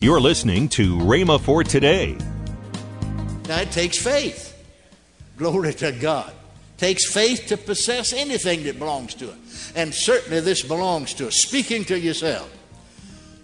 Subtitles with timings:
[0.00, 2.16] You're listening to Rhema for today.
[3.48, 4.54] Now it takes faith.
[5.36, 6.32] Glory to God.
[6.76, 9.34] takes faith to possess anything that belongs to it.
[9.74, 11.34] And certainly this belongs to us.
[11.38, 12.48] Speaking to yourself.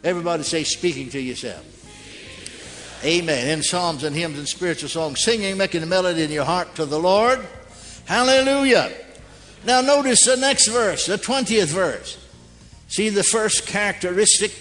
[0.04, 1.64] Everybody say, speaking to yourself.
[3.04, 3.48] Amen.
[3.48, 6.86] In psalms and hymns and spiritual songs, singing, making a melody in your heart to
[6.86, 7.44] the Lord.
[8.04, 8.92] Hallelujah.
[9.66, 12.24] Now notice the next verse, the 20th verse.
[12.86, 14.52] See the first characteristic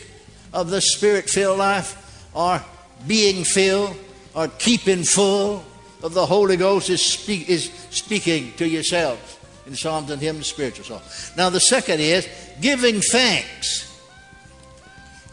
[0.54, 2.64] of the spirit filled life or
[3.08, 3.98] being filled
[4.34, 5.64] or keeping full
[6.02, 10.86] of the Holy Ghost is, speak, is speaking to yourselves in Psalms and hymns, spiritual
[10.86, 11.32] songs.
[11.36, 12.28] Now the second is
[12.62, 13.90] giving thanks.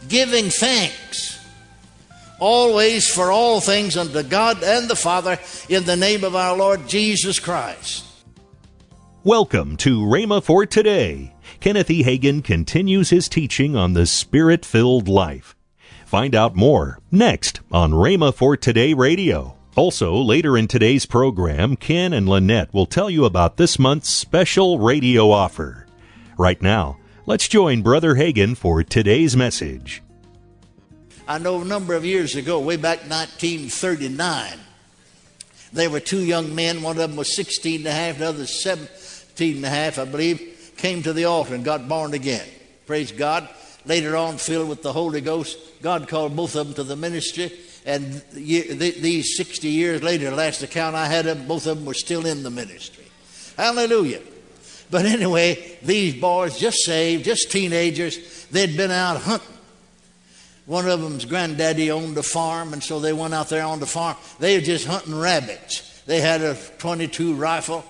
[0.07, 1.39] Giving thanks.
[2.39, 5.37] Always for all things unto God and the Father
[5.69, 8.05] in the name of our Lord Jesus Christ.
[9.23, 11.30] Welcome to Rhema for today.
[11.59, 12.03] Kenneth E.
[12.03, 15.55] Hagin continues his teaching on the spirit filled life.
[16.05, 19.55] Find out more next on Rhema for Today Radio.
[19.75, 24.79] Also, later in today's program, Ken and Lynette will tell you about this month's special
[24.79, 25.87] radio offer.
[26.37, 30.03] Right now, let's join Brother Hagin for today's message.
[31.27, 34.59] I know a number of years ago, way back 1939,
[35.71, 36.81] there were two young men.
[36.81, 40.03] One of them was 16 and a half, the other 17 and a half, I
[40.03, 42.47] believe came to the altar and got born again.
[42.87, 43.47] Praise God.
[43.85, 47.51] Later on, filled with the Holy Ghost, God called both of them to the ministry.
[47.85, 51.85] And these 60 years later, the last account I had of them, both of them
[51.85, 53.05] were still in the ministry.
[53.57, 54.21] Hallelujah.
[54.89, 59.47] But anyway, these boys, just saved, just teenagers, they'd been out hunting.
[60.65, 63.87] One of them's granddaddy owned a farm, and so they went out there on the
[63.87, 64.17] farm.
[64.39, 66.01] They were just hunting rabbits.
[66.03, 67.83] They had a 22 rifle,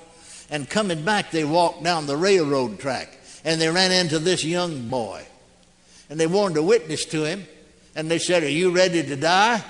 [0.51, 4.89] and coming back, they walked down the railroad track and they ran into this young
[4.89, 5.25] boy.
[6.09, 7.47] And they wanted to witness to him.
[7.95, 9.63] And they said, Are you ready to die?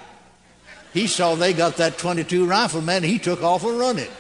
[0.92, 3.04] He saw they got that 22 rifle, man.
[3.04, 4.12] He took off and run it.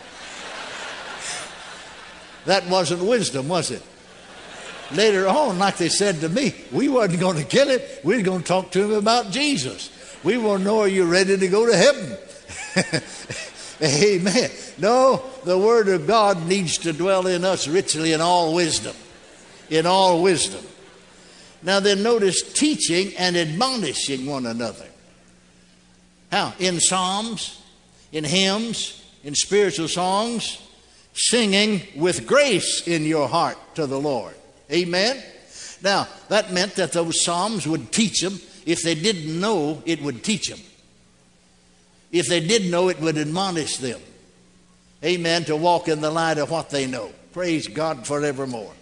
[2.45, 3.81] that wasn't wisdom, was it?
[4.93, 8.01] Later on, like they said to me, we wasn't going to kill it.
[8.03, 9.89] We were going to talk to him about Jesus.
[10.23, 12.17] We want to know, are you ready to go to heaven?
[13.83, 14.51] Amen.
[14.77, 18.95] No, the Word of God needs to dwell in us richly in all wisdom.
[19.69, 20.63] In all wisdom.
[21.63, 24.87] Now then, notice teaching and admonishing one another.
[26.31, 26.53] How?
[26.59, 27.61] In psalms,
[28.11, 30.61] in hymns, in spiritual songs,
[31.13, 34.35] singing with grace in your heart to the Lord.
[34.71, 35.21] Amen?
[35.83, 38.39] Now, that meant that those psalms would teach them.
[38.65, 40.59] If they didn't know, it would teach them.
[42.11, 44.01] If they did know, it would admonish them.
[45.03, 45.45] Amen.
[45.45, 47.11] To walk in the light of what they know.
[47.33, 48.73] Praise God forevermore.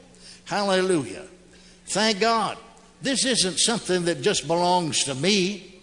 [0.45, 1.25] Hallelujah.
[1.85, 2.57] Thank God.
[3.01, 5.79] This isn't something that just belongs to me.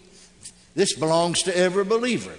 [0.75, 2.35] This belongs to every believer.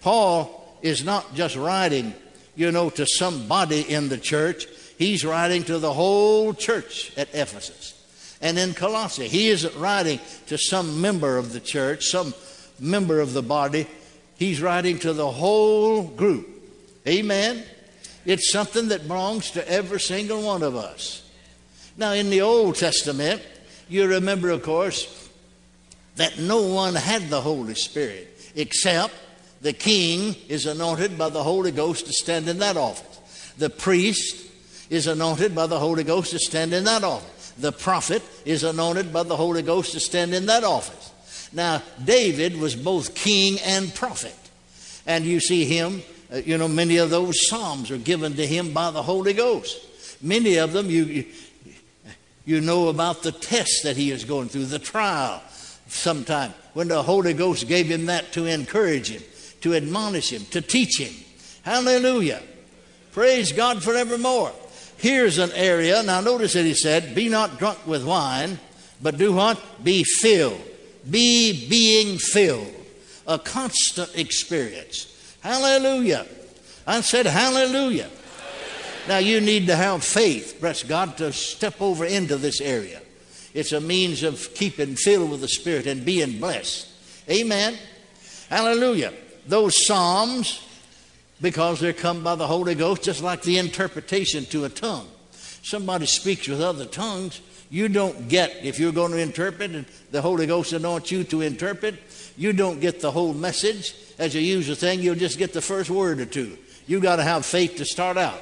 [0.00, 2.14] Paul is not just writing,
[2.54, 4.66] you know, to somebody in the church.
[4.98, 7.92] He's writing to the whole church at Ephesus.
[8.40, 12.34] And in Colossae, he isn't writing to some member of the church, some
[12.78, 13.86] member of the body.
[14.36, 16.48] He's writing to the whole group.
[17.06, 17.64] Amen?
[18.24, 21.28] It's something that belongs to every single one of us.
[21.96, 23.42] Now, in the Old Testament,
[23.88, 25.28] you remember, of course,
[26.16, 29.14] that no one had the Holy Spirit except
[29.60, 33.52] the king is anointed by the Holy Ghost to stand in that office.
[33.58, 34.46] The priest
[34.90, 37.52] is anointed by the Holy Ghost to stand in that office.
[37.58, 41.12] The prophet is anointed by the Holy Ghost to stand in that office.
[41.54, 44.34] Now, David was both king and prophet.
[45.06, 48.72] And you see him, uh, you know, many of those psalms are given to him
[48.72, 50.22] by the Holy Ghost.
[50.22, 51.24] Many of them, you, you,
[52.44, 55.42] you know about the test that he is going through, the trial
[55.86, 59.22] sometime, when the Holy Ghost gave him that to encourage him,
[59.60, 61.12] to admonish him, to teach him.
[61.62, 62.42] Hallelujah.
[63.12, 64.52] Praise God forevermore.
[64.96, 66.02] Here's an area.
[66.02, 68.58] Now, notice that he said, Be not drunk with wine,
[69.02, 69.60] but do what?
[69.84, 70.60] Be filled
[71.10, 72.72] be being filled,
[73.26, 75.36] a constant experience.
[75.40, 76.26] Hallelujah.
[76.86, 78.10] I said, Hallelujah.
[79.06, 83.02] Now you need to have faith, bless God, to step over into this area.
[83.52, 86.88] It's a means of keeping filled with the Spirit and being blessed.
[87.30, 87.76] Amen.
[88.48, 89.12] Hallelujah.
[89.46, 90.66] Those Psalms,
[91.40, 95.08] because they're come by the Holy Ghost, just like the interpretation to a tongue.
[95.62, 97.40] Somebody speaks with other tongues,
[97.70, 101.40] you don't get, if you're going to interpret and the Holy Ghost anoints you to
[101.40, 101.96] interpret,
[102.36, 105.60] you don't get the whole message as you use the thing, you'll just get the
[105.60, 106.56] first word or two.
[106.86, 108.40] You got to have faith to start out.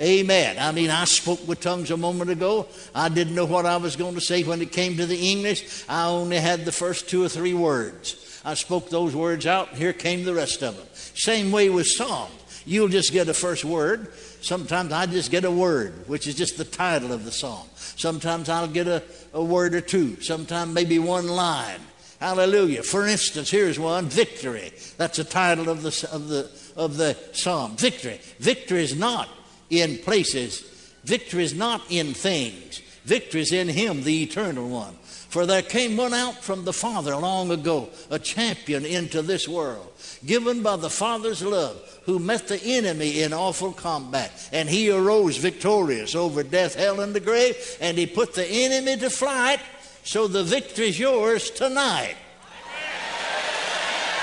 [0.00, 0.58] Amen.
[0.58, 2.66] I mean, I spoke with tongues a moment ago.
[2.94, 5.84] I didn't know what I was going to say when it came to the English.
[5.88, 8.40] I only had the first two or three words.
[8.44, 10.86] I spoke those words out, and here came the rest of them.
[10.92, 12.32] Same way with songs.
[12.64, 14.12] You'll just get a first word.
[14.40, 17.68] Sometimes I just get a word, which is just the title of the song.
[17.76, 20.20] Sometimes I'll get a, a word or two.
[20.20, 21.80] Sometimes maybe one line.
[22.20, 22.84] Hallelujah.
[22.84, 24.72] For instance, here's one victory.
[24.96, 27.76] That's the title of the, of the, of the psalm.
[27.76, 28.20] Victory.
[28.38, 29.28] Victory is not
[29.70, 30.60] in places,
[31.04, 32.80] victory is not in things.
[33.04, 34.94] Victory is in Him, the eternal one.
[35.32, 39.90] For there came one out from the Father long ago, a champion into this world,
[40.26, 44.30] given by the Father's love, who met the enemy in awful combat.
[44.52, 48.98] And he arose victorious over death, hell, and the grave, and he put the enemy
[48.98, 49.60] to flight.
[50.04, 52.16] So the victory's yours tonight.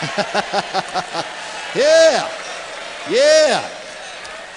[1.75, 2.29] yeah,
[3.09, 3.67] yeah.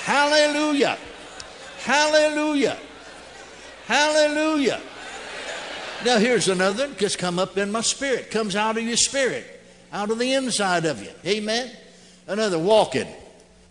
[0.05, 0.99] Hallelujah.
[1.79, 2.79] Hallelujah.
[3.93, 4.81] Hallelujah.
[6.03, 8.31] Now here's another just come up in my spirit.
[8.31, 9.45] Comes out of your spirit,
[9.93, 11.11] out of the inside of you.
[11.27, 11.71] Amen.
[12.27, 13.07] Another walking.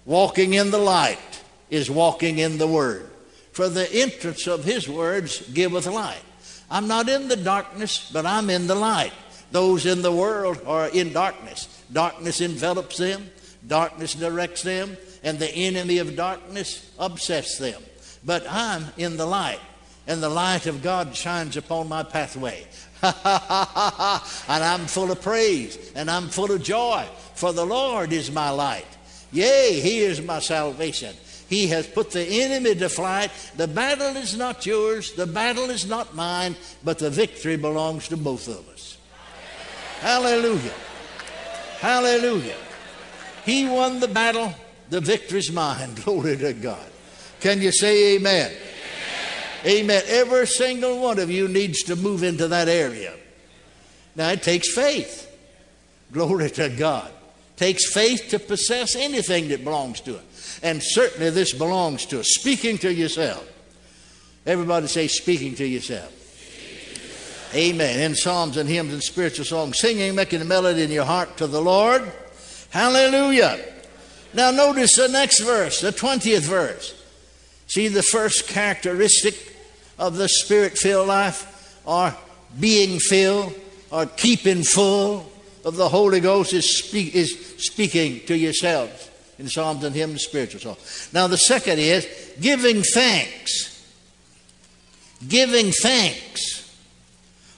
[0.06, 1.41] Walking in the light
[1.71, 3.09] is walking in the word.
[3.51, 6.21] For the entrance of his words giveth light.
[6.69, 9.13] I'm not in the darkness, but I'm in the light.
[9.51, 11.83] Those in the world are in darkness.
[11.91, 13.27] Darkness envelops them,
[13.65, 17.81] darkness directs them, and the enemy of darkness obsesses them.
[18.24, 19.59] But I'm in the light
[20.07, 22.65] and the light of God shines upon my pathway.
[23.03, 23.13] and
[24.63, 27.06] I'm full of praise and I'm full of joy,
[27.36, 28.86] for the Lord is my light.
[29.31, 31.15] Yea, He is my salvation.
[31.48, 33.31] He has put the enemy to flight.
[33.57, 38.18] The battle is not yours, the battle is not mine, but the victory belongs to
[38.18, 38.98] both of us.
[40.00, 40.74] Hallelujah.
[41.80, 42.57] Hallelujah.
[43.45, 44.53] He won the battle,
[44.89, 45.94] the victory's mine.
[46.06, 46.89] Glory to God.
[47.39, 48.51] Can you say amen?
[49.65, 50.03] Amen.
[50.07, 53.13] Every single one of you needs to move into that area.
[54.15, 55.27] Now, it takes faith.
[56.11, 57.09] Glory to God.
[57.09, 60.23] It takes faith to possess anything that belongs to it.
[60.63, 62.27] And certainly this belongs to us.
[62.29, 63.47] Speaking to yourself.
[64.45, 66.17] Everybody say, speaking to yourself.
[67.53, 67.99] Amen.
[67.99, 71.47] In psalms and hymns and spiritual songs, singing, making a melody in your heart to
[71.47, 72.11] the Lord.
[72.69, 73.59] Hallelujah.
[74.33, 76.97] Now, notice the next verse, the 20th verse.
[77.67, 79.50] See the first characteristic
[79.97, 82.15] of the spirit filled life or
[82.59, 83.53] being filled
[83.91, 85.31] or keeping full
[85.63, 90.59] of the Holy Ghost is, speak, is speaking to yourselves in Psalms and hymns, spiritual
[90.59, 91.09] songs.
[91.13, 92.07] Now, the second is
[92.39, 93.67] giving thanks.
[95.27, 96.75] Giving thanks.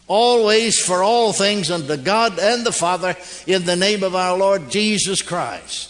[0.08, 3.16] Always for all things unto God and the Father
[3.48, 5.90] in the name of our Lord Jesus Christ.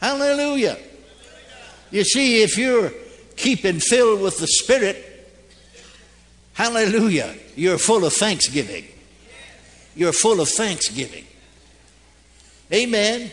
[0.00, 0.78] Hallelujah.
[1.90, 2.92] You see, if you're
[3.36, 5.04] keeping filled with the Spirit,
[6.54, 8.86] hallelujah, you're full of thanksgiving.
[9.94, 11.26] You're full of thanksgiving.
[12.72, 13.30] Amen.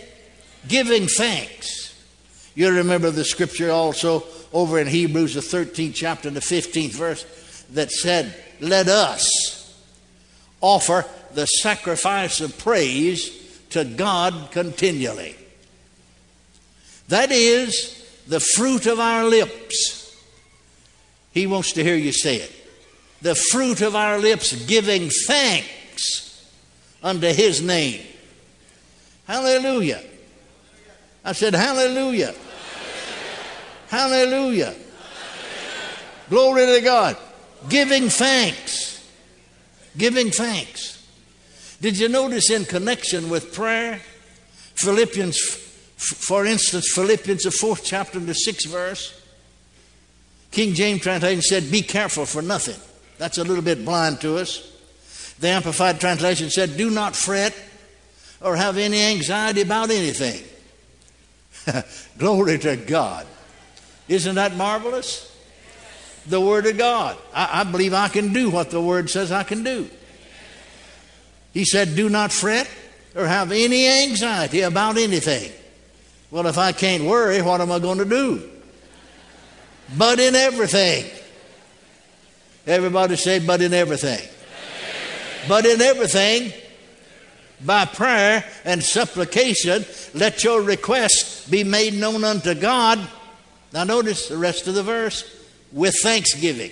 [0.68, 1.96] Giving thanks.
[2.56, 7.92] You remember the scripture also over in Hebrews, the 13th chapter, the 15th verse, that
[7.92, 9.80] said, Let us
[10.60, 13.32] offer the sacrifice of praise
[13.70, 15.36] to God continually.
[17.08, 17.99] That is
[18.30, 20.16] the fruit of our lips.
[21.32, 22.56] He wants to hear you say it.
[23.22, 26.48] The fruit of our lips giving thanks
[27.04, 28.06] unto his name.
[29.28, 30.04] Hallelujah.
[31.26, 32.36] I said, Hallelujah.
[33.90, 34.76] Hallelujah.
[36.30, 37.18] Glory to God.
[37.68, 39.10] Giving thanks.
[39.98, 41.04] Giving thanks.
[41.82, 44.02] Did you notice in connection with prayer,
[44.76, 45.59] Philippians
[46.00, 49.22] for instance, Philippians, the fourth chapter, the sixth verse.
[50.50, 52.80] King James translation said, Be careful for nothing.
[53.18, 54.66] That's a little bit blind to us.
[55.40, 57.54] The Amplified translation said, Do not fret
[58.42, 60.42] or have any anxiety about anything.
[62.18, 63.28] Glory to God.
[64.08, 65.26] Isn't that marvelous?
[66.28, 67.18] The Word of God.
[67.34, 69.90] I, I, believe I can do what the Word says I can do.
[71.54, 72.70] He said, Do not fret
[73.16, 75.52] or have any anxiety about anything.
[76.32, 78.50] Well, if I can't worry, what am I going to do?
[79.98, 81.06] But in everything.
[82.68, 84.28] Everybody say, but in everything.
[85.48, 86.54] But in everything,
[87.66, 93.00] by prayer and supplication, let your requests be made known unto God.
[93.74, 95.24] Now, notice the rest of the verse
[95.72, 96.72] with thanksgiving.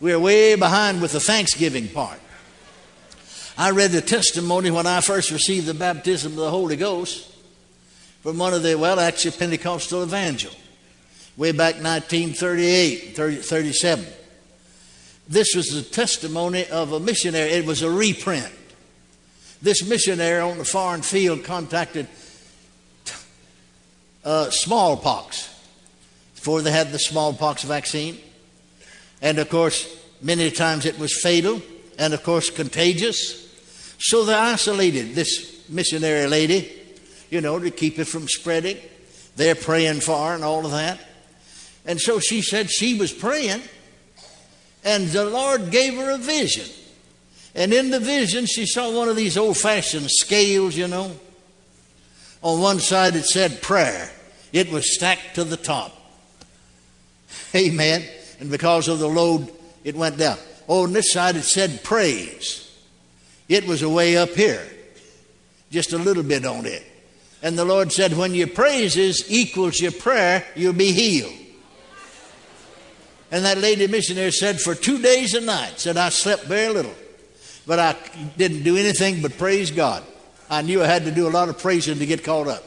[0.00, 2.20] We're way behind with the thanksgiving part.
[3.56, 7.32] I read the testimony when I first received the baptism of the Holy Ghost
[8.28, 10.52] from one of the, well, actually, Pentecostal evangel.
[11.38, 14.04] way back 1938, 30, 37.
[15.26, 17.48] This was the testimony of a missionary.
[17.52, 18.52] It was a reprint.
[19.62, 22.06] This missionary on the foreign field contacted
[24.26, 25.48] uh, smallpox
[26.34, 28.18] before they had the smallpox vaccine.
[29.22, 29.88] And of course,
[30.20, 31.62] many times it was fatal
[31.98, 33.48] and, of course, contagious.
[33.98, 36.77] So they isolated this missionary lady,
[37.30, 38.78] you know, to keep it from spreading.
[39.36, 41.00] They're praying for and all of that.
[41.86, 43.62] And so she said she was praying,
[44.84, 46.66] and the Lord gave her a vision.
[47.54, 51.12] And in the vision, she saw one of these old fashioned scales, you know.
[52.42, 54.10] On one side, it said prayer,
[54.52, 55.92] it was stacked to the top.
[57.54, 58.04] Amen.
[58.40, 59.50] And because of the load,
[59.82, 60.38] it went down.
[60.68, 62.64] Oh, on this side, it said praise.
[63.48, 64.66] It was away up here,
[65.70, 66.84] just a little bit on it.
[67.42, 71.32] And the Lord said, when your praises equals your prayer, you'll be healed.
[73.30, 76.94] And that lady missionary said, for two days and nights, said I slept very little.
[77.66, 77.96] But I
[78.36, 80.02] didn't do anything but praise God.
[80.50, 82.64] I knew I had to do a lot of praising to get caught up.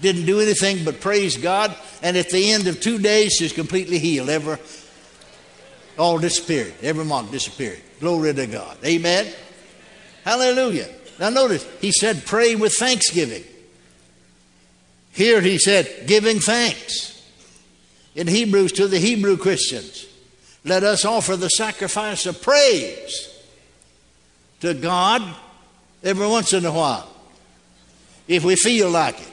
[0.00, 1.74] Didn't do anything but praise God.
[2.02, 4.28] And at the end of two days, she's completely healed.
[4.28, 4.58] Ever,
[5.98, 6.74] all disappeared.
[6.82, 7.80] Every mark disappeared.
[8.00, 8.76] Glory to God.
[8.84, 9.32] Amen.
[10.24, 10.88] Hallelujah.
[11.18, 13.44] Now notice, he said, pray with thanksgiving.
[15.14, 17.12] Here he said, giving thanks.
[18.16, 20.06] In Hebrews to the Hebrew Christians,
[20.64, 23.30] let us offer the sacrifice of praise
[24.60, 25.22] to God
[26.02, 27.10] every once in a while.
[28.26, 29.30] If we feel like it.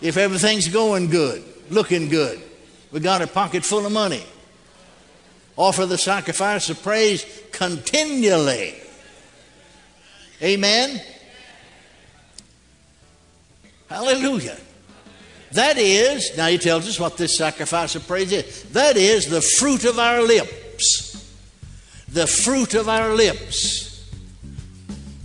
[0.00, 2.40] If everything's going good, looking good,
[2.90, 4.24] we got a pocket full of money.
[5.56, 8.74] Offer the sacrifice of praise continually.
[10.42, 11.00] Amen.
[13.88, 14.58] Hallelujah.
[15.52, 18.62] That is, now he tells us what this sacrifice of praise is.
[18.70, 21.10] That is the fruit of our lips.
[22.08, 24.10] The fruit of our lips.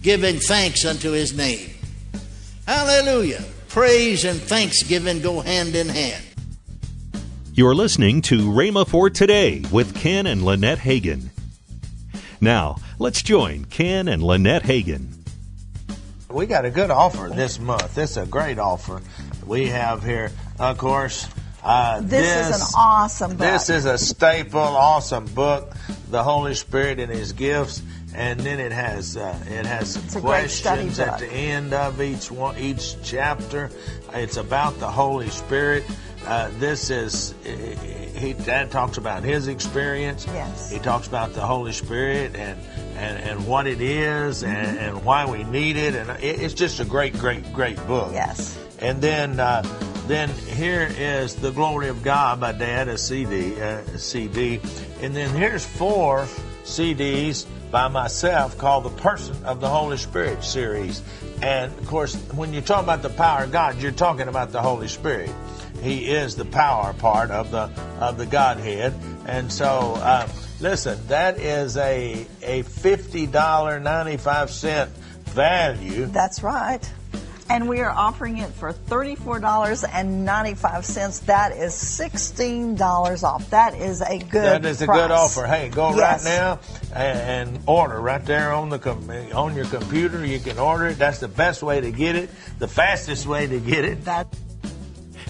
[0.02, 1.70] Giving thanks unto his name.
[2.66, 3.44] Hallelujah.
[3.70, 6.24] Praise and thanksgiving go hand in hand.
[7.54, 11.30] You're listening to Rhema for Today with Ken and Lynette Hagin.
[12.42, 15.14] Now, let's join Ken and Lynette Hagin.
[16.30, 17.98] We got a good offer this month.
[17.98, 19.02] It's a great offer
[19.48, 20.32] we have here.
[20.60, 21.28] Of course,
[21.64, 23.40] uh, this, this, is an awesome book.
[23.40, 25.76] This is a staple, awesome book,
[26.10, 27.82] The Holy Spirit and His Gifts.
[28.16, 32.58] And then it has uh, it has some questions at the end of each one,
[32.58, 33.70] each chapter.
[34.14, 35.84] It's about the Holy Spirit.
[36.26, 40.26] Uh, this is he dad talks about his experience.
[40.26, 40.72] Yes.
[40.72, 42.60] He talks about the Holy Spirit and
[42.96, 46.80] and, and what it is and, and why we need it and it, it's just
[46.80, 48.12] a great great great book.
[48.14, 48.58] Yes.
[48.80, 49.64] And then uh,
[50.08, 54.60] then here is the Glory of God by Dad a CD uh, CD
[55.02, 56.28] and then here's four
[56.64, 61.02] CDs by myself called the Person of the Holy Spirit series.
[61.42, 64.62] And of course, when you talk about the power of God, you're talking about the
[64.62, 65.30] Holy Spirit.
[65.82, 67.70] He is the power part of the
[68.00, 68.94] of the Godhead,
[69.28, 70.28] and so uh,
[70.60, 71.00] listen.
[71.08, 74.90] That is a a fifty dollar ninety five cent
[75.26, 76.08] value.
[76.08, 76.82] That's right.
[77.50, 81.26] And we are offering it for $34.95.
[81.26, 83.50] That is $16 off.
[83.52, 84.90] That is a good That is price.
[84.90, 85.46] a good offer.
[85.48, 86.26] Hey, go yes.
[86.26, 86.60] right now
[86.94, 87.20] and,
[87.56, 90.26] and, order right there on the com- on your computer.
[90.26, 90.98] You can order it.
[90.98, 92.30] That's the best way to get it.
[92.60, 94.04] The fastest way to get it.
[94.06, 94.28] That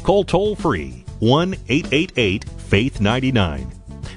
[0.03, 3.71] Call toll free 1 888 Faith 99.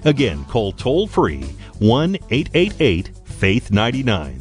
[0.05, 1.43] Again, call toll free
[1.79, 4.41] 1 888 Faith 99.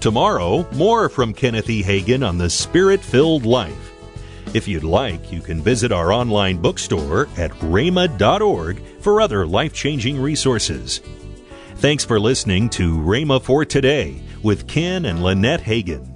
[0.00, 1.82] Tomorrow, more from Kenneth E.
[1.82, 3.92] Hagin on the Spirit filled life.
[4.54, 10.18] If you'd like, you can visit our online bookstore at rhema.org for other life changing
[10.18, 11.02] resources.
[11.76, 16.09] Thanks for listening to Rhema for Today with Ken and Lynette Hagin.